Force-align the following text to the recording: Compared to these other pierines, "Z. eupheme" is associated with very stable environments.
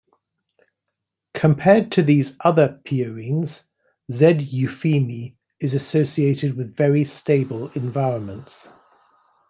Compared 1.35 1.91
to 1.91 2.01
these 2.01 2.35
other 2.43 2.81
pierines, 2.85 3.65
"Z. 4.11 4.49
eupheme" 4.51 5.35
is 5.59 5.75
associated 5.75 6.57
with 6.57 6.75
very 6.75 7.05
stable 7.05 7.69
environments. 7.75 8.67